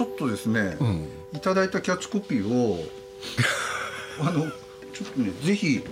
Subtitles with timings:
[0.00, 1.08] ちょっとですね、うん。
[1.34, 2.82] いただいたキャッチコピーを
[4.18, 4.44] あの
[4.94, 5.82] ちょっとねぜひ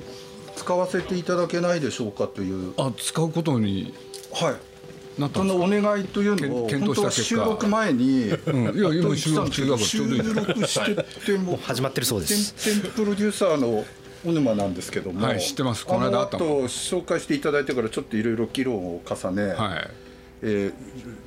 [0.56, 2.72] 使わせていただけないでしょうかという。
[2.78, 3.92] あ使うことに
[4.32, 5.20] はい。
[5.20, 8.78] なそのお願いというのを検検討した本当は収録前に、うん。
[8.78, 12.54] いや今収録中だからちょうどいい収録してても始まってるそうです。
[12.56, 13.84] 店店プロデューサーの
[14.24, 15.84] 小沼なんですけども、はい知ってます。
[15.84, 20.07] この間あったあの後紹介していただいてからちょっといろいろ議論を重ね、はい
[20.42, 20.72] えー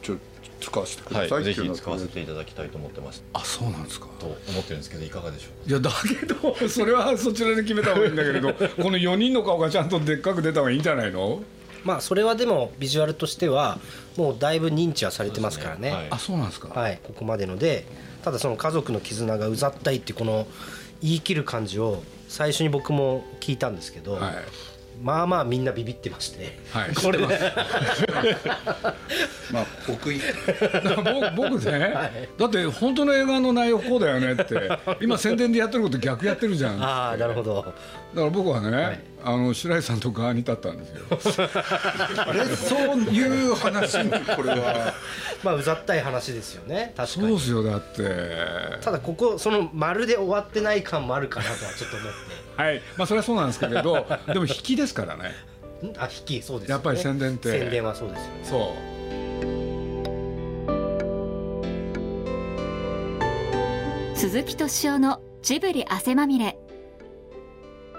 [0.01, 0.17] ちょ
[0.61, 4.05] 使わせてくださいはい、ぜひ使わせていただきたいと思ってますあそうなんですか？
[4.20, 5.20] と思ってるんですけどいか。
[5.20, 11.41] がでしょういやだけどそれはそちらで決めた方がいいんだけれど この4人の顔がちゃんとでっかく出た方がいいんじゃないの？
[11.84, 13.79] まあそれはでもビジュアルとしては
[14.17, 15.89] もうだいぶ認知はされてますからね。
[15.91, 16.07] はい。
[16.12, 17.85] あそうなんですか、はい、ここまでので
[18.23, 20.45] ただその家族の絆がうざったいっていうこの
[21.01, 24.35] 言い切る感じを最初に僕も聞いたんですけど、はい
[25.01, 26.93] まあまあみんなビビってまして、はい。
[26.93, 27.17] これ。
[27.17, 27.27] で、
[29.51, 30.12] まあ僕
[31.35, 34.79] 僕 僕ね、だって本当の映画の内容こうだよねって。
[35.01, 37.73] 今宣伝でやってること逆やってるじゃんだかああなるほど。
[38.13, 38.99] ら僕はね、はい。
[39.23, 41.05] あの白石さんと側に立ったんですよ。
[42.17, 44.11] あ れそういう話に。
[44.11, 44.93] これは。
[45.43, 46.93] まあうざったい話ですよね。
[46.95, 47.27] 確かに。
[47.27, 48.81] そうですよだって。
[48.81, 52.13] ただここそのまるで終わってない感もあるかなとはちょっと思っ
[52.57, 52.82] はい。
[52.98, 55.32] まあそれはそうなんですけれど でも引きですからね。
[55.98, 56.77] あ引きそうですよね。
[56.77, 57.60] やっぱり宣伝って。
[57.60, 58.40] 宣伝はそうですよね。
[58.44, 58.91] そう。
[64.16, 66.57] 鈴木敏夫のジブリ汗まみれ。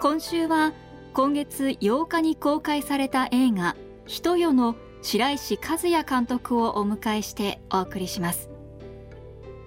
[0.00, 0.73] 今週は
[1.12, 8.50] 今月8日に公開された映画「人よ」の白石和也監督をお迎えしてお送りします。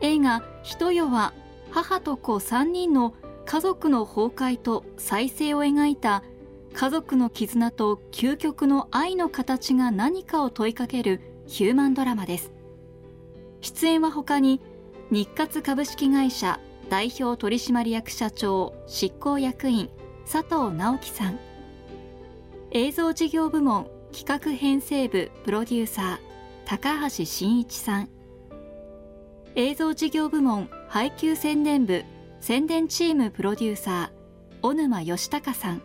[0.02, 1.34] 映画「人よ」は
[1.72, 3.14] 母と子3人の
[3.46, 6.24] 家族の崩壊と再生を描いた
[6.74, 12.52] 家族の絆と究極の愛の形が何かを問いかけるヒューマンドラマです。
[13.62, 14.62] 出演は他に
[15.12, 19.90] 日活株式会社代表取締役社長執行役員
[20.30, 21.40] 佐藤直樹さん。
[22.72, 26.18] 映像事業部門企画編成部プロデューサー
[26.66, 28.10] 高橋真一さん。
[29.56, 32.04] 映像事業部門配給宣伝部
[32.48, 35.82] 宣伝チームプロデューサー小沼義孝さん。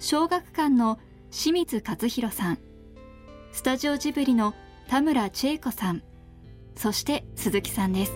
[0.00, 0.98] 小学館の
[1.30, 2.58] 清水和弘さん。
[3.52, 4.52] スタジオジブリの
[4.88, 6.02] 田村千恵子さん。
[6.74, 8.12] そして鈴木さんです。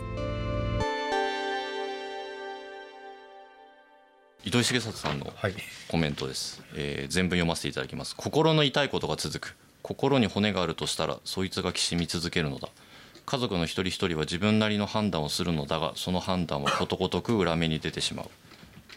[4.42, 5.54] 糸井重里さんのはい。
[5.86, 8.16] コメントです、えー全文読ませていただきます。
[8.16, 9.56] 心の痛いことが続く。
[9.82, 12.68] 心に骨があるとしたらそいつがきしみ続けるのだ
[13.26, 18.30] 家族の一人一人は自分なりの判断をするのだがその判断はことごとく裏目に出てしまう。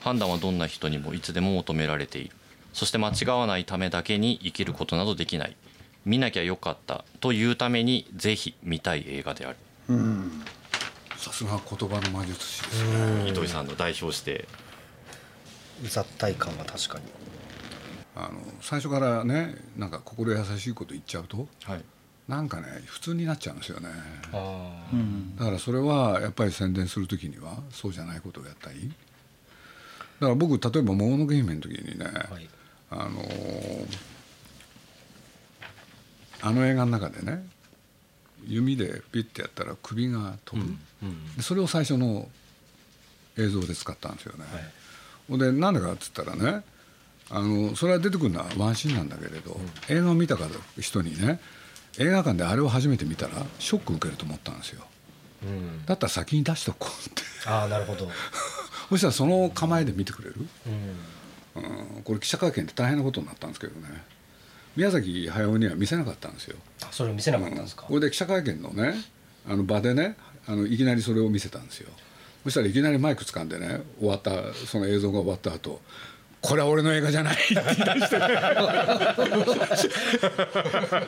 [0.02, 2.36] 判断はどんな人にもいつでも求められている。
[2.72, 5.56] そして間違わないためだけに生きることなどできない。
[6.06, 9.58] 見なきゃよかったというためにぜひ見たい映画である。
[11.18, 12.84] さすが言葉の魔術師です
[13.24, 13.30] ね。
[13.30, 14.48] 糸井さんの代表して。
[15.84, 17.06] うざったい感は確かに。
[18.16, 21.84] あの最初からねなんか心優しいこと言っちゃうとはい
[22.30, 23.90] なんかね普通になっちゃうんですよね。
[24.32, 24.88] あ
[25.38, 28.94] だからそれはやっぱり宣伝する時にはそうじゃないことをやったり。
[30.20, 32.50] だから僕例えば「もののけ姫」の時にね、あはい。
[32.92, 33.98] あのー
[36.42, 37.46] あの映画の中でね
[38.48, 40.74] 弓でピッてやったら首が飛ぶ、
[41.36, 42.30] でそれを最初の
[43.38, 44.46] 映像で使ったんですよね。
[45.28, 46.64] ほんでなんでかっつったらね
[47.30, 49.60] あのそれは出てくるのはワンシーンなんだけれど、
[49.90, 51.42] 映画を見たから人にね
[51.98, 54.86] 映画館であれを初めて見たらショック受けると思ったんですよ。
[55.44, 55.86] うん。
[55.86, 57.22] だったら先に出しとこうって。
[57.46, 58.10] ああなるほど。
[58.90, 60.36] そしたらその構えで見てくれる、
[61.56, 61.64] うん。
[61.64, 64.04] うん、これ記者会見って大変なことになったんですけどね。
[64.76, 66.58] 宮崎駿には見せなかったんですよ。
[66.84, 68.94] あそれを見せなかったんですか、これで記者会見のね
[69.48, 70.16] あの場でね
[70.48, 71.90] あのいきなりそれを見せたんですよ。
[72.44, 75.82] そしたらいきなりマイク掴んでね終わったその映像が終わった後
[76.42, 77.36] これは俺の映画じゃない。
[77.36, 78.28] って言い出して、ね、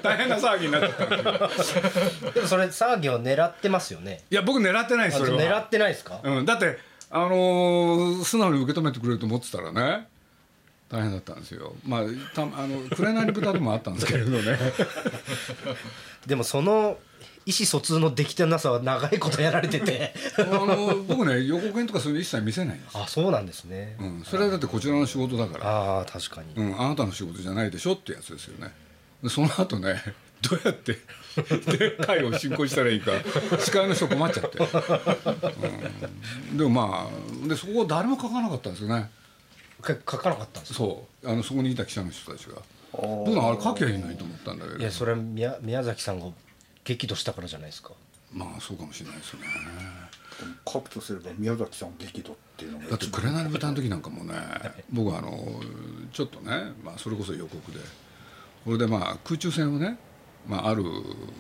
[0.04, 1.06] 大変な騒ぎになっちゃった。
[1.06, 4.24] んでもそれ騒ぎを狙ってますよね。
[4.30, 5.40] いや僕狙ってないですあそれは。
[5.40, 6.78] 狙ってないですか、うん、だって
[7.10, 10.08] あのー素直に受け止めてくれると思ってたらね
[10.90, 11.74] 大変だったんですよ。
[11.86, 12.02] まあ
[12.36, 14.58] たあの「紅の豚」でもあったんですけれどね。
[16.28, 16.98] でもその
[17.46, 20.14] 意思疎通のできてなさは長いことやられてて。
[20.38, 25.66] あの僕ね予告編とかそういうの一切見せないんです、あそうなんですね、うん、それはだってこちらの仕事だから。
[25.66, 28.72] ああ確かに、うん、あなたの仕事じゃないでしょってやつですよね。
[29.24, 30.02] でその後ね
[30.42, 30.98] どうやって
[31.78, 33.12] で会を進行したらいいか
[33.60, 34.58] 司会の人困っちゃって、
[36.52, 37.10] うん、でもま
[37.46, 39.10] あでそこを誰も書かなかったんですよね。
[39.82, 40.80] か書かなかったんですか？
[40.80, 41.30] そう。
[41.30, 42.56] あのそこにいた記者の人たちが。
[42.94, 44.78] 僕なんかあれ書きゃいいのにと思ったんだけど。
[44.80, 46.28] いやそれは宮宮崎さんが
[46.84, 47.92] 激怒したからじゃないですか。
[48.34, 49.42] まあそうかもしれないですね。
[50.68, 54.34] 書くとすれば宮崎さん激怒っていうのがだって「紅の豚」の時なんかもね
[54.92, 55.62] 僕はあの
[56.12, 57.80] ちょっとね、まあ、それこそ予告で
[58.66, 59.98] これでまあ空中戦をね、
[60.48, 60.84] まあ、ある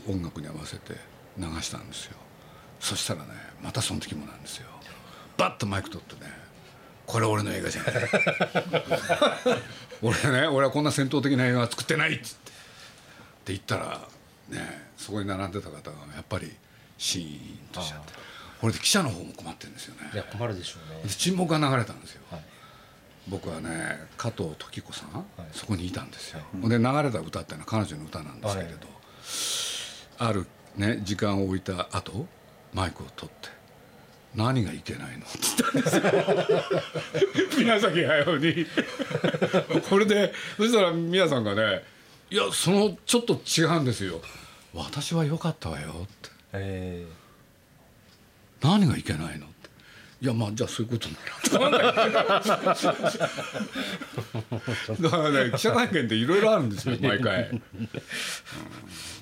[0.07, 0.95] 音楽に合わせて
[1.37, 2.17] 流したんですよ。
[2.79, 3.29] そしたらね
[3.63, 4.67] またその時もなんですよ。
[5.37, 6.31] バッとマイク取ってね
[7.07, 7.93] 「これ俺の映画じゃない」
[10.03, 12.51] 俺ね俺はこんな戦闘的な映画は作ってないっつって。
[13.41, 14.07] って言ったら
[14.51, 16.51] ねそこに並んでた方がやっぱり
[16.97, 18.13] シーンとしちゃって。
[18.61, 20.11] これで記者の方も困ってるんですよね。
[20.13, 21.01] いや困るでしょうね。
[21.01, 22.41] で沈黙が流れたんですよ、はい。
[23.27, 25.23] 僕はね加藤時子さん、い。
[25.51, 28.87] そこにいたんですよ、で流れた歌っていうのは彼女の歌なんですけれど、
[30.19, 30.45] ある
[30.77, 32.27] ね時間を置いた後
[32.71, 33.49] マイクを取って
[34.35, 37.57] 「何がいけないの?」って言ったんですよ。
[37.57, 38.67] 宮崎駿に。
[39.89, 41.83] これでそしたら宮さんがね
[42.29, 44.21] 「いやそのちょっと違うんですよ
[44.73, 46.29] 私は良かったわよ」って。
[46.53, 47.05] え
[48.61, 49.69] 「何がいけないの?」って
[50.21, 52.41] 「いやまあじゃあそういうことなら」
[54.99, 57.49] だからね記者会見っていろいろあるんですよ 毎回。
[57.49, 57.61] ー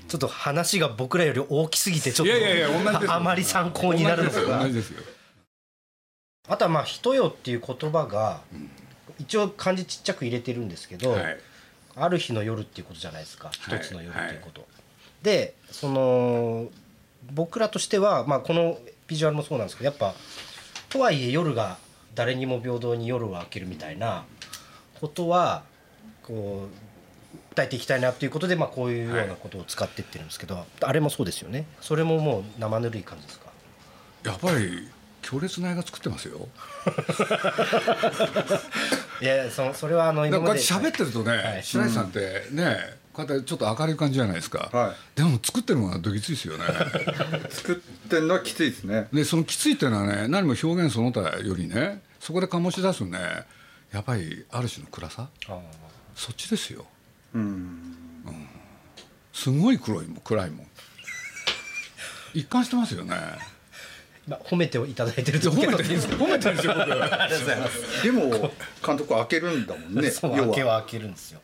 [0.08, 5.04] ちょっと話が僕らより大きすぎてちょっといやいやいや同じあまり参考になるの同がじですよ。
[6.48, 8.42] あとはまあ「人よ」っていう言葉が
[9.20, 11.38] 一応漢字ちっちゃく入れてるんですけど、はい。
[11.96, 13.50] ある日の夜っていうことじゃないですか。
[13.50, 14.68] はい一つの夜っていうこと、
[15.24, 16.68] でその
[17.32, 18.78] 僕らとしては、まあ、この
[19.08, 20.14] ビジュアルもそうなんですけどやっぱ
[20.90, 21.78] とはいえ夜が
[22.16, 24.24] 誰にも平等に夜を明けるみたいな
[25.00, 25.64] ことは
[26.24, 31.66] こう訴えていきたいなということで、まあ、こういうようなことを使ってってるんですけど、あれもそうですよね。
[31.82, 33.50] それももう生ぬるい感じですか？
[34.24, 34.88] やっぱり
[35.22, 36.48] 強烈な映画作ってますよ。
[39.22, 41.64] いやそそれはあのだからこうやってで喋ってるとね、はい。
[41.64, 42.78] 白石さんってね
[43.26, 46.66] こうやってちょっと明るい感じじゃないですか、はでも作ってるのはどぎついですよね。
[47.50, 49.08] 作ってるのはきついですね。
[49.12, 53.20] でそのきついっていうのはね何も表現その他よりねそこで醸し出すね
[53.92, 55.30] やっぱりある種の暗さ。
[56.16, 56.86] そっちですよ。
[57.34, 57.96] うん。
[59.34, 60.68] すごい黒いもん暗いもん。
[62.34, 63.16] 一貫してますよね。
[64.28, 66.92] まあ、褒めていただいてると褒めてるんです褒めてるんですよ僕。
[66.92, 68.04] ありがとうございます。
[68.04, 68.52] でも
[68.86, 70.82] 監督開けるんだもんねそう要開けは。
[70.84, 71.42] 開けるんですよ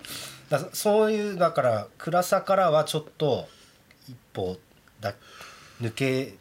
[0.50, 3.48] だそういうだから暗さからはちょっと
[4.08, 4.58] 一歩
[5.02, 5.14] だ
[5.82, 6.36] 抜け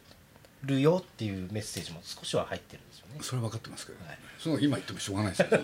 [0.63, 3.17] るよっていうメッセージも少しは入ってるんですよね。
[3.21, 4.17] それは分かってますけど、はい。
[4.39, 5.47] その今言ってもしょうがないですよ。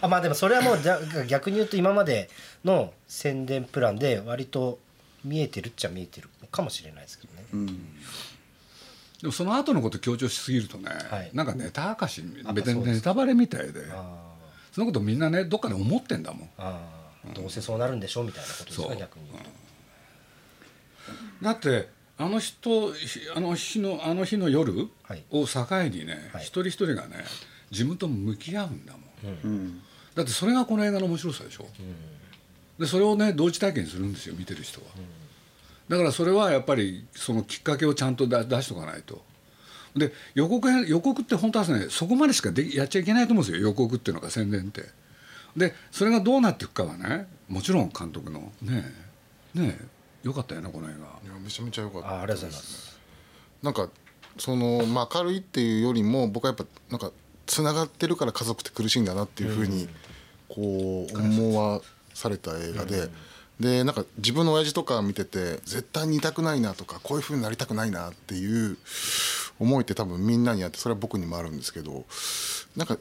[0.00, 2.28] あまあでもそれはもうじゃ逆に言うと今まで
[2.64, 4.78] の宣伝プランで割と
[5.24, 7.66] 見えてるっちゃ見えてるかもしれないですけどね、うん。
[9.20, 11.30] でもその後のこと強調しすぎるとね、はい。
[11.32, 14.33] なんかネタ明かしあ別にネタバレみたいであ
[14.74, 16.48] そのことみんなねどっかで思ってんだもん。
[16.48, 19.44] ーあーどうせそうなるんでしょうみたいなことですか逆に言う
[21.40, 21.88] と、だって
[22.18, 25.22] あの人ひあの日のあの日の夜はい。
[25.30, 25.60] を境
[25.90, 26.42] にね、はい。
[26.42, 27.24] 一人一人がね
[27.70, 29.02] 自分と向き合うんだもん。
[29.44, 29.80] うん。
[30.16, 31.66] だってそれがこの映画の面白さでしょ、
[32.78, 34.86] でそれをね同時体験するんですよ見てる人は、
[35.88, 39.22] だからそれはやっぱりそのきっかけをちゃんと出出しとかないと
[39.96, 43.62] で予告編予告って本当はねそこまでしかでやっちゃいけないと思うんですよ。
[43.66, 44.82] 予告っていうのが宣伝って。
[45.56, 48.84] でそれがどうなっていくかはねもちろん監督のね
[49.54, 50.98] えねえよかったよねこの映画。
[50.98, 51.00] い
[51.32, 52.08] やめちゃめちゃ良かった。
[52.08, 52.98] あーありがとうございます。
[53.62, 53.88] なんか
[54.38, 57.12] その、まあ、明るいっていうよりも僕はやっぱなんか
[57.46, 59.88] つながってるから家族って苦しいんだなっていうふうに
[60.48, 61.80] こう思わ
[62.14, 63.08] された映画で。
[63.60, 68.76] でなんか自分の親父とか見てて絶対にいたくないなとかこういうふうになりたくないなっていう
[69.58, 72.04] 思いって多分みんなにあってそれは僕にもあるんですけど
[72.76, 72.98] なんか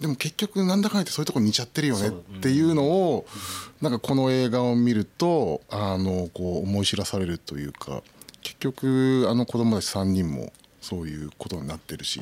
[0.00, 3.26] でも結局なんだかんだ言ってそういうとこ似ちゃってるよねっていうのを
[3.80, 8.02] なんかこの映画を見るとあのこう思い知らされるというか
[8.42, 12.20] 結局あの子供たち3人もそういうことになってるし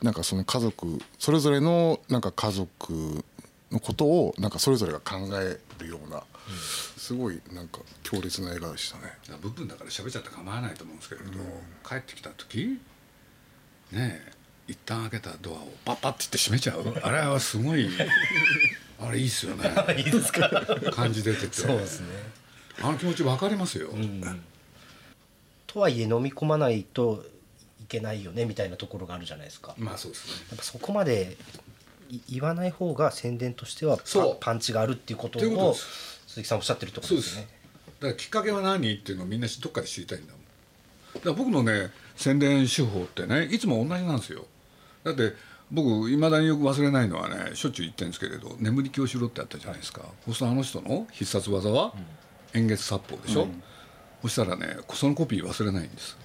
[0.00, 3.24] なんかその家族それぞれのなんか家族
[3.72, 6.22] のことをなんかそれぞれが考えるような
[6.96, 9.12] すごいなんか強烈な映画でしたね。
[9.40, 11.30] 部分だから喋っちゃって構わないと思うんですけれど、
[11.88, 12.78] 帰ってきた時
[13.92, 14.32] ねえ
[14.68, 17.00] 一旦開けたドアをパッパッて言って閉めちゃう。
[17.02, 17.88] あれはすごい
[19.00, 19.72] あれいいっすよね。
[19.96, 20.48] いいですか？
[20.92, 21.54] 感じ出てて。
[21.54, 22.06] そうですね。
[22.82, 23.90] あの気持ち分かりますよ、
[25.66, 27.24] とはいえ飲み込まないと
[27.82, 30.32] いけないよねみたいなところがあるじゃないですか、まあそうですね。
[30.50, 31.36] やっぱそこまで
[32.08, 34.36] い言わない方が宣伝としてはパそう。
[34.40, 35.76] パンチがあるっていうことを
[36.30, 37.48] 鈴木さんおっしゃってるってことですね。
[37.98, 40.42] だからきっかけは何っていうのをみんなどっかで知りたいんだもん。
[41.14, 44.46] だから僕のね宣伝手法ってねいつも同じなんですよ。
[45.02, 45.34] だって
[45.72, 51.94] 僕いまだによく忘れないのはねしょっちゅう言ってるんですけれど「眠り教師ろ」ってあったじゃないですか、そうするとあの人の必殺技は、
[52.54, 53.48] 円月殺法でしょ、
[54.22, 56.16] そしたらねそのコピー忘れないんです。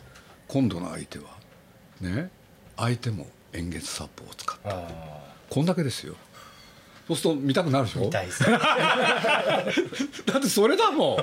[0.48, 1.26] 今度の相手は
[2.02, 2.30] ね
[2.78, 4.70] 相手も円月殺法を使った。
[4.70, 6.16] あこんだけですよ
[7.08, 8.02] そうすると見たくなるでしょ？
[8.02, 8.44] あみたいです。
[8.50, 9.64] ね だ
[10.38, 11.18] ってそれだもん。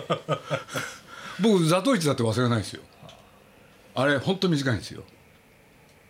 [1.42, 2.82] 僕座頭市だって忘れないですよ。
[3.94, 5.02] あれ本当短いんですよ。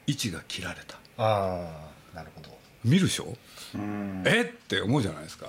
[0.07, 0.97] 位置が切られた。
[1.19, 2.51] ああなるほど。
[2.85, 3.35] 見るでしょ？
[4.27, 4.43] え？
[4.43, 5.47] って思うじゃないですか。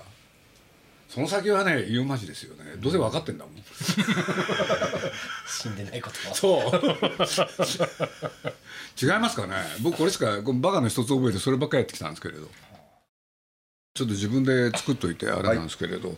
[1.09, 2.75] その先はね言うまじですよね。
[2.77, 3.53] どうせ分かってんだもん。
[5.47, 6.75] 死んでないことはそう。
[9.05, 9.55] 違いますかね？
[9.81, 12.47] 僕これしかこのバカの一つ覚えてそればっかりやってきたんですけれど
[13.95, 16.15] ちょっと自分で作っといてあれなんですけれど、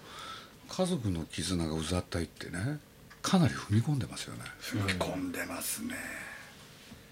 [0.70, 2.80] 家族の絆がうざったいってね
[3.22, 4.44] かなり踏み込んでますよね。
[4.62, 5.96] 踏み込んでますね。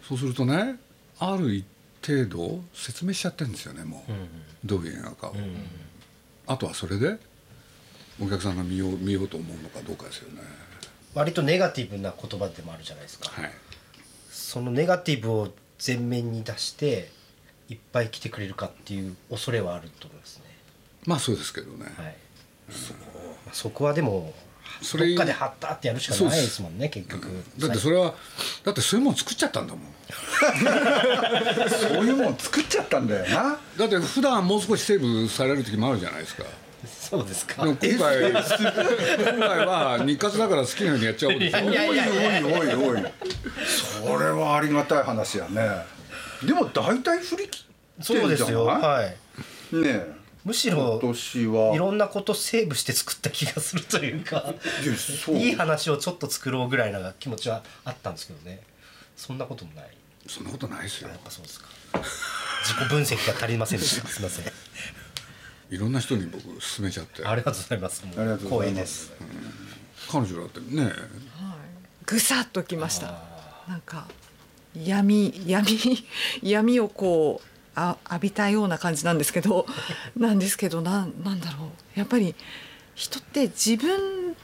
[0.08, 0.77] そうするとね
[1.20, 1.65] ある一
[2.01, 4.12] 程度説明しちゃってるんですよねもう、
[4.65, 5.36] どういう映画かを、
[6.48, 7.17] あとはそれで
[8.22, 10.41] お客さんが見よう見ようと思うのかどうかですよね。
[11.13, 13.51] 割とネガティブな言葉でもあるじゃないですか、はい。
[14.29, 15.50] そのネガティブを
[15.86, 17.12] 前面に出して
[17.67, 20.42] いっぱい来てくれるかっていう恐れはあると思いますね
[21.05, 22.15] まあそうですけどね、はい。
[23.45, 24.33] まあそこはでも
[24.81, 27.27] それどっかで貼ったってやるしかないですもんね結局。
[27.60, 28.13] だってそれは
[28.63, 29.83] だってそういうもん作っちゃったんだもん。
[31.69, 33.57] そういうもん作っちゃったんだよな。
[33.77, 36.43] だって普段もう少しセーブされる時もあるじゃないですか。
[36.86, 37.65] そうですか。
[37.65, 41.60] 今回今回は日活だから好きなようにやっちゃおうでしょ。
[41.60, 42.39] いやいやいや。
[42.39, 43.03] いやおいおいおい。
[44.05, 45.86] それはありがたい話やね。
[46.43, 47.63] でも大体振り切っ
[48.00, 48.63] てそうですんじゃない？
[48.63, 48.65] よ。
[48.65, 49.05] はい。
[49.05, 49.15] ね
[49.86, 51.75] えむしろ今年は。
[51.75, 55.35] いろんなことセーブして作った気がするというかいやそう。
[55.35, 58.62] いい話をちょっと作ろうぐらいな気持ちはあったんですけどね。
[59.15, 59.97] そんなこともない。
[60.27, 61.09] そんなことないですよ。
[61.09, 61.67] やっぱそうですか。
[62.63, 64.07] 自己分析が足りませんでした。
[64.09, 64.45] すいません。
[65.69, 67.25] いろんな人に僕勧めちゃって。
[67.25, 68.03] ありがとうございます。
[68.05, 69.07] 光栄です。
[69.07, 69.13] す
[70.09, 70.91] 彼女だってね。
[72.05, 73.21] ぐさっときました。
[73.67, 74.07] なんか
[74.75, 75.79] 闇闇
[76.41, 79.65] 闇をこうあ浴びたような感じなんですけど
[80.15, 81.99] なんですけどなんなんだろう。
[81.99, 82.35] やっぱり
[82.95, 84.35] 人って自分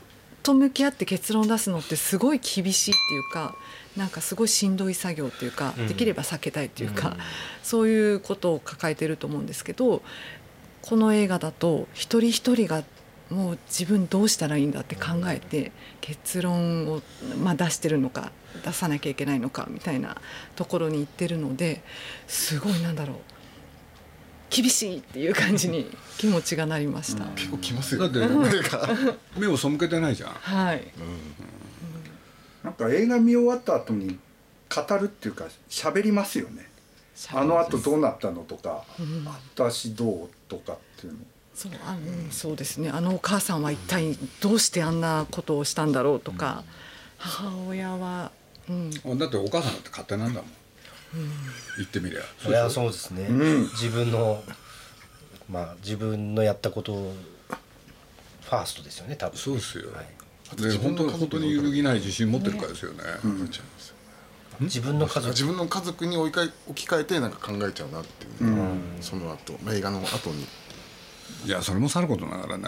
[0.42, 3.56] と向き合って結論を出すのってすごい厳しいっていうか
[3.96, 5.88] なんかすごいしんどい作業っていうか、うん。
[5.88, 7.18] できれば避けたいっていうか、うん。
[7.64, 10.02] そういうことを抱えてると思うんですけど
[10.82, 12.84] この映画だと一人一人が
[13.30, 15.72] もう自分どうしたらいいんだって考えて
[16.02, 17.02] 結論を、
[17.44, 18.32] まあ、出してるのか
[18.64, 20.18] 出さなきゃいけないのかみたいな
[20.56, 21.82] ところに行ってるので
[22.28, 23.18] すごいなんだろう。
[24.50, 27.26] 厳しいっていう感じに 気持ちがなりました。
[27.36, 28.90] 結構きますだってよね目が
[29.38, 30.30] 目を背けてないじゃん。
[30.32, 30.84] はい、
[32.64, 34.18] なんか映画見終わった後に
[34.70, 36.70] 語るっていうか喋りますよね。
[37.34, 38.86] あの後どうなったのとか、
[39.56, 41.20] 私どうとかっていうの。
[41.54, 42.90] そうあのそうですね。
[42.90, 46.64] あのお母さんは一体どうしてあんなことをしたんだろうとか、
[47.18, 48.32] 母親は、
[48.70, 50.52] うん、だってお母さんだって勝手なんだもん、
[51.78, 52.22] 言ってみりゃ。
[52.38, 53.64] それはそうですね、ん。
[53.64, 54.44] 自分の
[55.50, 57.16] まあ自分のやったことを
[58.44, 59.38] ファーストですよね多分。
[59.38, 60.62] そうですよ、はい。
[60.62, 63.04] で本当本当に揺るぎない自信持ってるからですよね、
[64.60, 65.28] 自分の家族。
[65.30, 68.32] 自分の家族に置き換え置き換えてなんか考えちゃうなっていう、
[69.02, 70.46] その後、まあ映画の後に。
[71.46, 72.64] いやそれもさることながらね。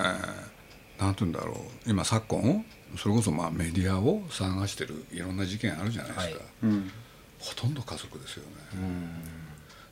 [1.00, 1.90] なんて言うんだろう。
[1.90, 2.64] 今昨今？
[2.98, 6.42] それこそまあメディアを探してるいろんな事件あるじゃないですか、はい。
[6.64, 6.92] うん
[7.40, 8.52] ほとんど家族ですよね、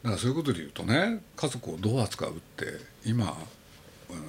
[0.04, 2.66] だからそういうことで言うとね家族をどう扱うって
[3.04, 3.36] 今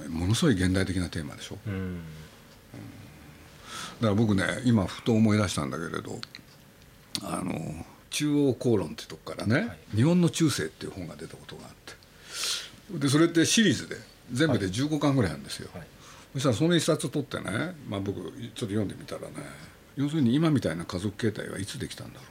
[0.05, 1.99] うんものすごい現代的なテーマでしょ、うん。
[3.99, 6.19] だから僕ね今ふと思い出したんだけれど
[7.21, 12.97] あの中央公論ってとこからね、日本の中世」っていう本が出たことがあって。
[12.97, 13.97] でそれってシリーズで
[14.31, 15.87] 全部で15巻ぐらいあるんですよ、はい
[16.33, 19.27] そしたらその一冊取ってね、まあ、僕ちょっと読んでみたらね
[19.95, 22.25] 要するに今みたいな家族形態はいつできたんだろ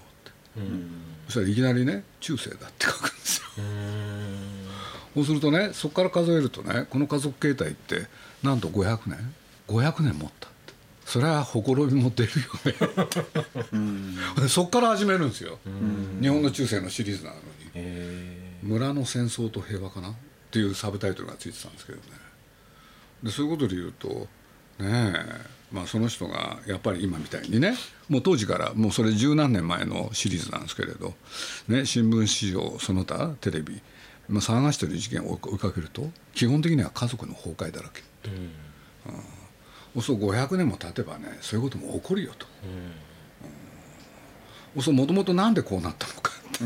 [0.56, 0.70] うって、
[1.26, 3.44] そしたらいきなりね中世だって書くんですよ。
[5.14, 8.06] そうするとねそこから数えるとねこの家族形態って
[8.42, 9.34] なんと500年
[9.68, 10.72] ？500年持ったって。
[11.04, 12.46] それはほころびも出るよ
[14.40, 14.48] ね。
[14.48, 15.58] そこから始めるんですよ。
[16.22, 17.42] 日本の中世のシリーズなのに
[18.62, 20.14] 「村の戦争と平和かな?」っ
[20.50, 22.04] ていうサブタイトルがついてたんですけどね
[23.22, 24.26] でそういうことで言うとね
[24.80, 27.74] えまあその人がやっぱり今みたいにね
[28.08, 31.14] もう当時からもうそれ十何年前のシリーズなんですけれど、
[31.68, 33.80] ね、新聞市場その他テレビ、
[34.28, 38.02] まあ、探してる事件を追いかけると基本的には家族の崩壊だらけ、
[39.94, 42.46] うん、そう500年も経てばねそういうことも起こるよと、
[44.74, 46.64] うん、そうもともとなんでこうなったのかって、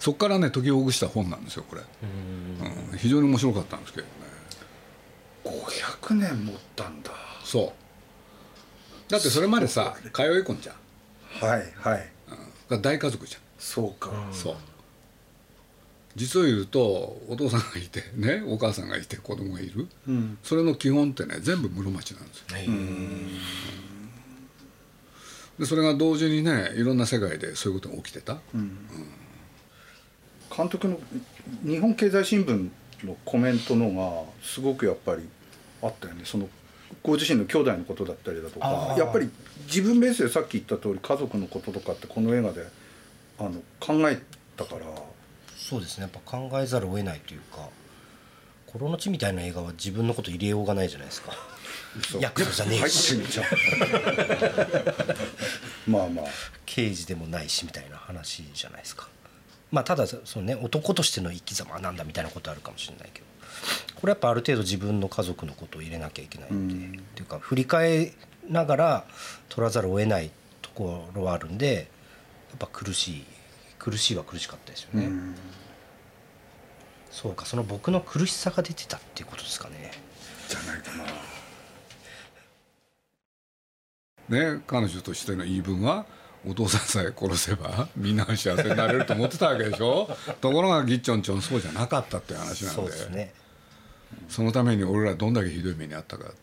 [0.00, 1.82] そこからね解きほぐした本なんですよこれ、
[2.92, 4.25] うん、非常に面白かったんですけどね
[5.46, 7.10] 500年持ったんだ。
[7.44, 7.72] そ
[9.08, 9.10] う。
[9.10, 10.76] だってそれまでさ通い込んじゃん
[11.46, 12.08] はいはい。
[12.68, 13.40] が大家族じゃん。
[13.58, 14.56] そうか、そう。
[16.16, 20.38] 実を言うとお父さんがいてねお母さんがいて子供がいる、うん。
[20.42, 22.46] それの基本ってね全部室町なんですよ。
[25.58, 28.38] でそれが同時にねいろんな世界でそういうことが起きてた、
[30.54, 30.98] 監督の
[31.64, 32.70] 日本経済新聞
[33.04, 35.28] のコメントのがすごくやっぱり
[35.82, 36.22] あったよね。
[36.24, 36.48] その
[37.02, 39.28] ご自身の兄弟のことだったりだとかやっぱり
[39.66, 42.64] 自分ベースでさっき言った通り家族のこととかってこの映画で
[43.38, 44.20] あの考え
[44.56, 44.86] たから。
[45.56, 46.02] そうですね。
[46.02, 47.68] やっぱ考えざるを得ないというか
[48.66, 51.32] 「コロの地」みたいな映画は自分のこと入れようがないじゃないですか。
[51.98, 52.20] 嘘。
[52.20, 53.16] ヤクザじゃねえし。
[55.88, 56.26] まあまあ。
[56.66, 59.08] 刑事でもないしみたいな話じゃないですか
[59.70, 63.26] まあただそのね男としての生き様はなんだみたいなことあるかもしれないけど
[64.00, 67.00] これやっぱある程度自分の家族のことを入れなきゃいけないんで、うん。
[67.00, 68.12] っていうか振り返
[68.48, 69.04] ながら
[69.48, 70.30] 取らざるを得ない
[70.62, 71.82] ところはあるんでや
[72.54, 73.24] っぱ苦しい
[73.78, 75.34] 苦しいは苦しかったですよね、うん。
[77.10, 79.92] そうかその僕の苦しさが出てたっていうことですかね。
[80.48, 81.04] じゃないかな。
[84.54, 86.04] ね彼女としての言い分は
[86.44, 90.08] お父さんさえ殺せばみんなが幸せになれると思ってたわけでしょ？
[90.40, 92.92] ところがギッチョンチョンそうじゃなかったっていう話なんで。
[92.92, 93.32] そね。
[94.28, 96.36] そのために俺らどんだけひどい目にあったかって。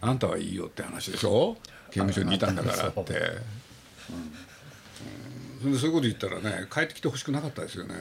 [0.00, 1.56] あんたはいいよって話でしょ？
[1.90, 3.04] 刑務所にいたんだからって、う。
[3.04, 3.06] ん。
[5.60, 7.94] それでそういうこと言ったらね帰ってきてほしくなかったですよね。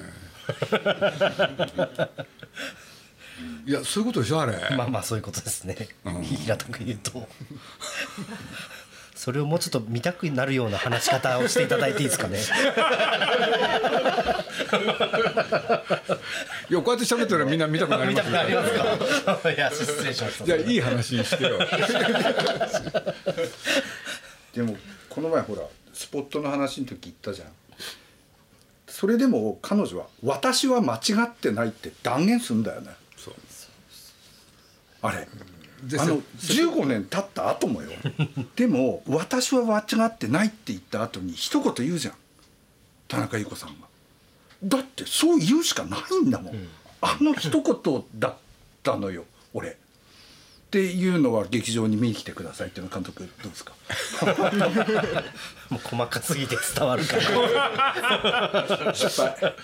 [3.65, 6.23] いやそういうことでしょあれ、まあまあそういうことですね、うん。
[6.23, 7.27] 平たく言うと
[9.23, 12.39] それをもうちょっと見たくなるような話し方をしていただいていいですかね？
[16.69, 19.51] いやこうやって喋ったらみんな見たくなり見ますよたくなりますか？
[19.51, 20.45] いや失礼しました。
[20.45, 21.57] じゃあいい話にしてよ。
[24.53, 24.75] でも
[25.09, 25.61] この前ほら
[25.93, 27.47] スポットの話の時言ったじゃん。
[28.89, 32.91] それでも彼女は「私は間違ってない」って断言するんだよね。
[33.15, 33.35] そう。
[35.01, 35.19] あれ。
[35.19, 35.27] で
[35.99, 37.91] あのせ15年経った後もよ。
[38.55, 42.13] でも「私は間違ってない」って言った後に一言言うじゃん。
[43.07, 43.87] 田中裕子さんが。
[44.63, 46.67] だってそう言うしかないんだもん、
[47.01, 48.35] あの一言だっ
[48.81, 49.71] たのよ俺。
[49.71, 49.75] っ
[50.73, 53.73] ていうのは劇場に見に来てくださいっていうの監督どうですか？
[55.69, 58.93] もう細かすぎて伝わるから。
[58.95, 59.55] 失敗。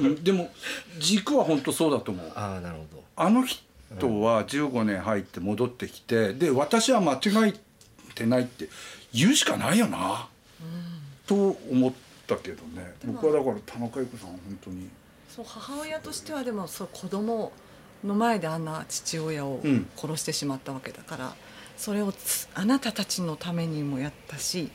[0.00, 0.52] うんでも
[0.98, 2.32] 軸は本当そうだと思う。
[2.34, 3.04] ああなるほど。
[3.16, 3.62] あの人
[3.94, 7.54] は15年入って戻ってきてで私は間違え
[8.14, 8.68] てないって
[9.12, 10.28] 言うしかないよな、
[11.26, 11.92] と思っ
[12.26, 12.94] たけどね。
[13.06, 14.88] 僕はだから田中裕子さんは本当に。
[15.34, 17.52] そう母親としてはでもそう子供
[18.04, 19.86] の前であんな父親をうん。
[19.96, 21.34] 殺してしまったわけだから、
[21.76, 24.70] それをつあなたたちのためにもやったし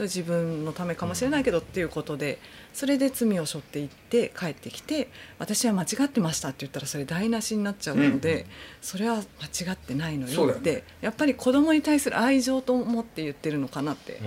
[0.00, 2.38] それ自分のためかもしれないけどっていうことで、
[2.72, 8.44] それで罪を背負っていって帰ってきて私は間違ってましたって言ったらそれ台無しになっちゃうので、うん
[8.80, 14.22] それは間違ってないのよってやっぱり子供に対する愛情と思って言ってるのかなって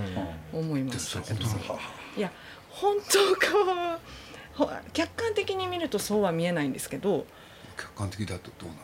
[0.53, 1.43] 思いましたけど。
[2.17, 2.31] いや
[2.69, 3.99] 本当か
[4.93, 7.25] 客観的に見るとそうは見えないんですけど
[7.75, 8.81] 客観的だとどうなの？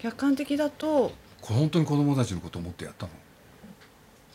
[0.00, 3.12] 客観的だと本当に子供たちのこと思ってやったの？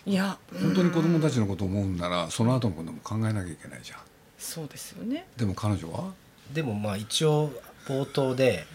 [0.07, 3.99] いや本当に子供たちのこと思うんならその後のことも考えなきゃいけないじゃん。
[4.37, 5.27] そうですよね。
[5.35, 6.13] でも彼女は？
[6.53, 7.51] でもまあ一応
[7.87, 8.65] 冒頭で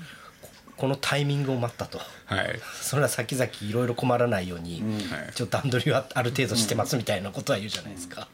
[0.42, 1.98] ここのタイミングを待ったと。
[2.26, 2.60] はい。
[2.82, 4.86] それは先々いろいろ困らないように、は
[5.24, 5.30] い。
[5.30, 8.28] 一応段取りはある程度してますみたいなことは言うじゃないですか、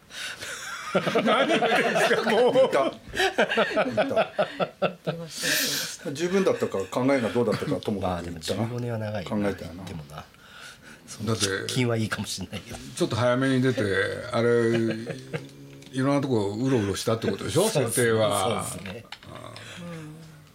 [0.99, 2.17] いたいた言ってました
[4.81, 6.13] 言ってました。
[6.13, 10.25] 十分だったか考えがどうだったかともまあでもかく言ったな15年は長い考えたよなでもな
[11.25, 12.77] だって金はいいかもしれないけど。
[12.97, 13.83] ちょっと早めに出て
[14.33, 14.49] あれ
[15.93, 17.69] いろんなとこうろうろしたってことでしょ？
[17.69, 18.65] 設定は。
[18.67, 19.05] そうですね。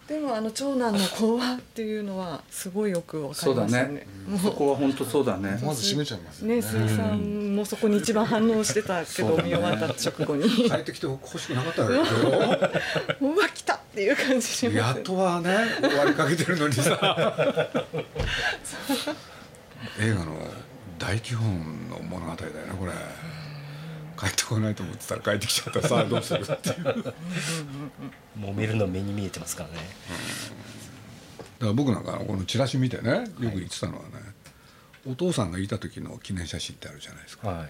[0.06, 3.94] でもあの長男の子はっていうのはすごいよくわかそうだりましたね。
[3.94, 4.06] ね
[4.42, 5.58] そこは本当そうだね。
[5.64, 6.56] まず閉めちゃいますよね。
[6.56, 10.46] ね鈴木さんもそこに一番反応してたけど、見終わった直後に。
[10.68, 12.08] 帰ってきて欲しくなかったわけでし
[13.20, 16.92] うわ 来たっていう感じしますっとはね終わりかけてるのにさ
[20.00, 20.36] 映画の
[20.98, 22.92] 大基本の物語だよねこれ。
[24.16, 26.84] 帰ってこないと思ってたら帰ってきちゃったらさあ どうするっていう。
[26.84, 27.14] だか
[28.38, 29.76] 揉めるの目に見えてますからね。
[31.60, 34.10] ら僕なんかこのチラシ見てねよく言ってたのはね、
[35.06, 37.48] お父さんがいた時の記念写真ってあるじゃないですか。
[37.48, 37.68] はい。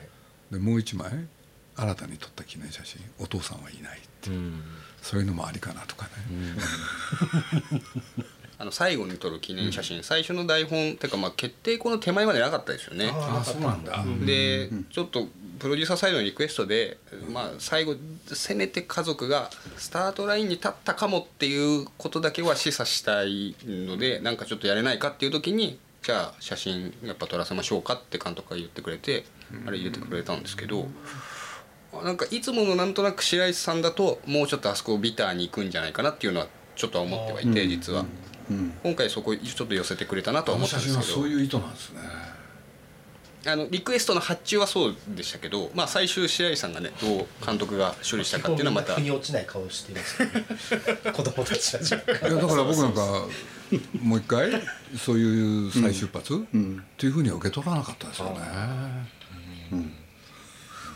[0.53, 1.11] でもう一枚
[1.77, 4.33] 新たに撮った記念写真お父さんはいないってう。
[4.35, 4.63] ん。
[5.03, 6.11] そういうのもありかなとかね、
[8.59, 13.11] あの最後に撮る記念写真、最初の台本っていうかまあ決定この手前までなかったですよね。
[13.13, 15.27] ああそうなんだ、で、ちょっと
[15.59, 16.99] プロデューサーサイドのリクエストで、
[17.33, 29.25] まあ、最後せめて家族がスタートラインに立ったかもっていうことだけは示唆したいのでなんかちょっとやれないかっていう時にじゃあ写真やっぱ撮らせましょうかって監督が言ってくれて
[29.67, 30.87] あれ入れてくれたんですけど。
[32.03, 38.05] なんかいつものなんとなく白石さんだともうちょっとあそこをビターに行くんじゃないかなっていうのはちょっとは思ってはいて実は
[38.83, 41.03] 今回そこちょっと寄せてくれたなとは思ったんですけど。
[41.03, 42.01] 真はそういう意図なんですね。
[43.47, 48.95] あのリクエストの発注はそうでしたけど、まあ、最終白石さんがねどう監督が処理したかっていうのはまた。
[48.95, 51.13] 腑に落ちない顔してるんですよね。
[51.13, 51.81] 子供たちは。
[51.83, 53.27] 若干いやだから僕なんか
[54.01, 54.51] もう一回
[54.97, 56.39] そういう再出発、っ
[56.97, 58.41] ていうふうには受け取らなかったですよね、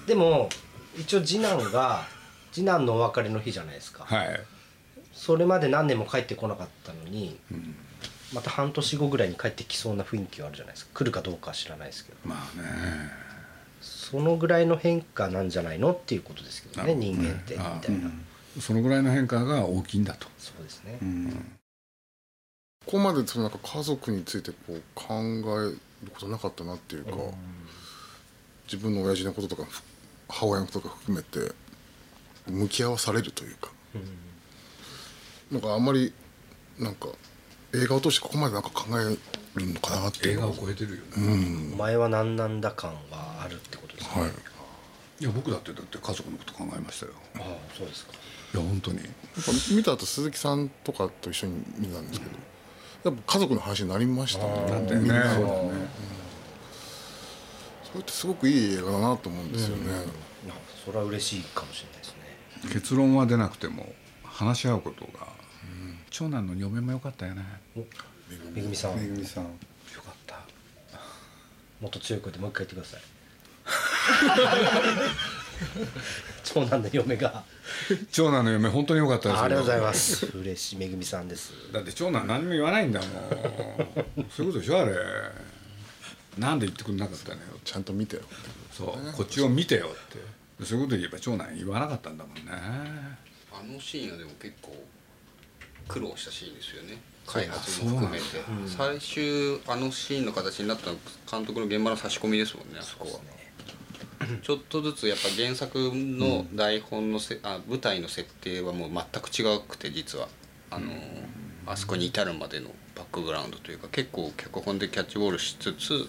[0.06, 0.48] でも
[0.96, 2.06] 一応次男が
[2.52, 4.40] 次男のお別れの日じゃないですか、はい
[5.18, 7.36] それまで何年も帰ってこなかったのに、
[8.32, 10.92] また半年後ぐらいに帰ってきそうな雰囲気はあるじゃないですか。
[10.94, 12.18] 来るかどうかは知らないですけど。
[12.24, 13.28] まあね。
[13.80, 18.10] そのぐらいの変化なんじゃないのっていうことですけどね人間ってみあたいな、
[18.60, 20.26] そのぐらいの変化が大きいんだと。
[20.38, 20.98] そうですね、
[22.84, 25.14] ここまでそのなんか家族についてこう考
[25.62, 25.78] える
[26.12, 27.12] ことなかったなっていうか、
[28.64, 29.82] 自分の親父のこととかふ
[30.28, 31.52] 母親のこととか含めて
[32.46, 33.70] 向き合わされるというか、
[35.50, 36.12] なんかあんまり
[36.78, 37.08] なんか
[37.74, 39.16] 映画を通してここまでなんか考え
[39.58, 44.30] るのかなってい映画を超えてるよね、お前は何なんだ感はあるってことですか、はい。
[45.20, 47.12] いや僕だってだって家族のこと考えましたよ。
[47.36, 47.42] ああ
[47.76, 48.12] そうですか。
[48.54, 48.98] いや本当に。
[48.98, 49.06] やっ
[49.44, 52.32] ぱ見た後鈴木さんとかと一緒に見たんですけど、
[53.04, 54.70] やっぱ家族の話になりましたね。
[54.70, 55.08] なんだよね。
[55.08, 56.08] そうだね。
[57.90, 60.10] それってすごくいい映画だなと思うんですよね、なんか
[60.84, 62.08] それは嬉しいかもしれないです
[62.68, 62.72] ね。
[62.74, 63.92] 結論は出なくても
[64.38, 65.26] 話し合うことが、
[66.10, 67.42] 長男の嫁も良かったよね。
[68.54, 68.96] めぐみさん。
[68.96, 69.44] めぐみさん。
[69.44, 69.50] よ
[69.96, 70.36] かった。
[71.80, 73.00] もっと強い声でもう一回言ってください。
[76.44, 77.42] 長男の嫁が。
[78.12, 79.42] 長男の嫁本当に良かったですよ。
[79.42, 80.26] ありがとうございます。
[80.26, 80.76] 嬉しい。
[80.76, 81.52] めぐみさんです。
[81.72, 83.10] だって長男何も言わないんだもん。
[84.30, 84.94] そういうことでしょあれ。
[86.38, 87.42] なんで言ってくれなかったのよ。
[87.64, 88.22] ちゃんと見てよ
[88.70, 89.12] そう。
[89.16, 90.64] こっちを見てよって。
[90.64, 92.42] そういうこと言えば長男言わなかったんだもんね
[93.60, 94.72] あのシーンはでも結構
[95.88, 96.98] 苦労したシーンですよね。
[97.26, 98.24] 開発も含めて、
[98.66, 100.98] 最終あのシーンの形になったのは
[101.30, 103.20] 監督の現場の差し込みですもんねあそこは。
[104.42, 110.28] ちょっとずつやっぱ原作の台本のせ、あ舞台の設定はもう全く違くて実は。
[110.70, 110.92] あの、
[111.66, 116.08] あそこに至るまでのバックグラウンドというか結構脚本でキャッチボールしつつ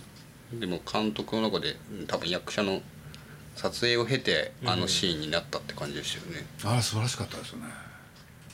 [0.54, 2.82] でも監督の中でうん多分役者の
[3.60, 7.66] 撮影を経てあのシーンになったって感じですよね、あれ素晴らしかったですよね。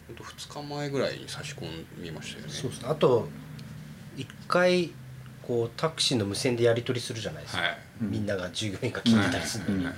[0.07, 1.67] ほんと2日前ぐらいに差し込
[1.99, 2.51] みましたよね。
[2.51, 2.87] そうですね。
[2.89, 3.27] あと
[4.17, 4.91] 一回
[5.43, 7.77] こうタクシーの無線でやり取りするじゃないですか、はい。
[8.01, 9.93] みんなが従業員が聞いてたりするのに、はい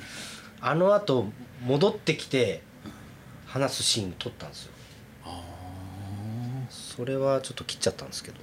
[0.60, 1.28] あのあと
[1.65, 2.63] 戻ってきて
[3.46, 4.72] 話すシーン撮ったんですよ。
[6.70, 8.38] それはちょっと切っちゃったんですけど、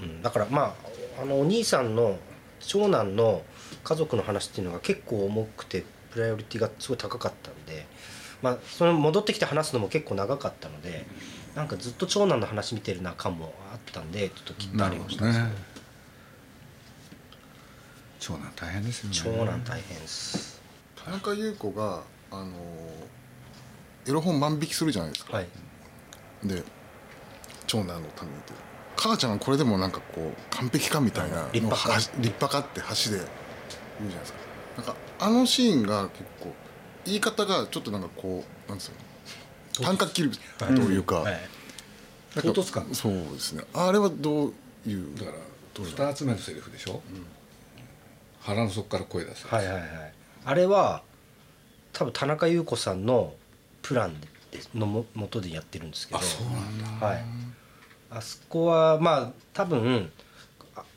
[0.00, 0.74] うん、だからま
[1.18, 2.16] ああのお兄さんの
[2.60, 3.42] 長男の
[3.84, 7.86] 家族の話っていうのが結構重くてプライオリティがすごい高かったんで、
[8.42, 11.06] まあ、その戻ってきて話すのも結構長かったので
[11.54, 15.24] なんかずっと長男の話見てるな感もあったんでちょっと切ったりもした。
[15.24, 15.56] んですけどね。
[18.18, 19.14] 長男大変ですよね。
[19.36, 20.62] 長男大変です。
[21.04, 22.52] 田中優子があの
[24.06, 25.48] エロ本万引きするじゃないですか、はい。
[26.44, 26.62] で
[27.66, 28.52] 長男のためにって。
[28.96, 31.96] 母ちゃんがこれでもなんかこう完璧かみたいな立派か。
[31.96, 33.43] 立派かって橋で
[33.98, 34.38] 言うじゃないですか。
[34.76, 36.52] なんかあのシーンが結構
[37.04, 38.94] 言い方がちょっとなんかこうなんですよ
[39.82, 41.32] 短歌切るというか、はい。
[42.34, 43.64] なんか唐突感そうですね。
[43.72, 44.52] あれはどう
[44.86, 45.38] いうだから。
[45.74, 47.02] どう二つ目のセリフでしょ、
[48.40, 49.84] 腹の底から声出す、はいはいはい。
[50.44, 51.02] あれは
[51.92, 53.34] 多分田中優子さんの
[53.82, 54.28] プランで
[54.72, 56.20] のも元でやってるんですけど。
[56.20, 57.06] あそうなんだ。
[57.06, 57.24] はい。
[58.10, 60.12] あそこはまあ多分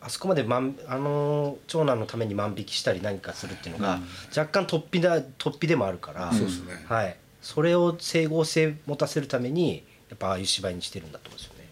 [0.02, 4.00] ああそこまで万あの長男のために万引きしたり何かするっていうのが、
[4.36, 6.74] 若干突飛だ突飛でもあるから、そうですね。
[6.88, 11.70] はい、それを整合性持たせるためにやっぱああいう芝居にしてるんだと思うんですよね。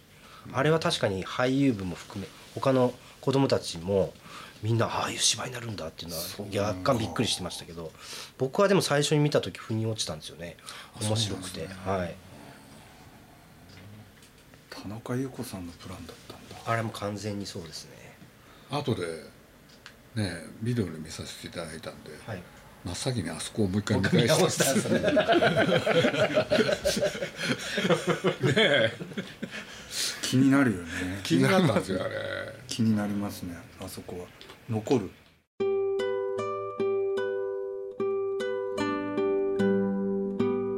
[0.53, 4.13] あれは確かに俳優部も含め他の子供たちも
[4.61, 7.91] みんなああいう芝居になるんだっていうのは若干びっくりしてましたけど
[8.37, 10.57] 僕はでも最初に見た時腑に落ちたんですよね。
[11.01, 12.15] 面白くて、はい、
[14.69, 16.55] 田中優子さんのプランだったんだ。
[16.65, 17.94] あれも完全にそうですね
[18.77, 19.01] 後で
[20.15, 22.43] ねビデオで見させていただいたんで、はい。
[22.85, 24.89] 真っ先にあそこをもう一回見見返直ししたんです。
[24.93, 24.99] ね
[28.53, 28.91] ねえ
[30.21, 30.87] 気になるよね。
[31.23, 32.15] 気になったんですよあれ。
[32.67, 34.25] 気になりますねあそこは。
[34.69, 35.09] 残る。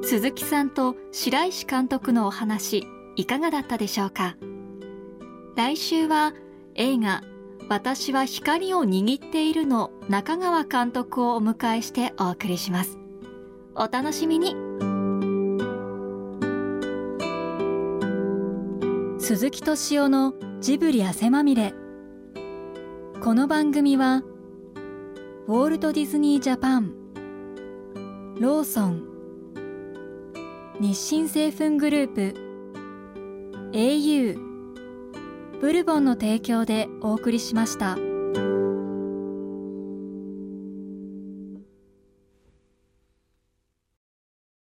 [0.04, 4.38] 鈴木さんと白石監督のお話いかがだったでしょうか？
[5.58, 6.34] 来週は
[6.76, 7.22] 映画
[7.70, 12.98] 「私は光を握っている」の中川監督をお迎えしてお送りします。
[13.76, 14.56] お楽しみに。
[19.20, 21.74] 鈴木敏夫のジブリ汗まみれ。
[23.22, 24.24] この番組は
[25.48, 26.94] ウォールト・ディズニー・ジャパン
[28.40, 29.04] ローソン
[30.80, 32.34] 日清製粉グループ
[33.74, 34.47] au
[35.60, 37.98] ブルボンの提供でお送りしました。